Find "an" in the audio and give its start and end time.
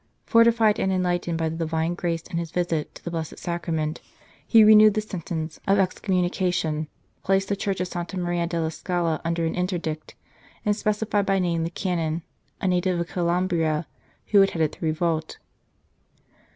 9.45-9.53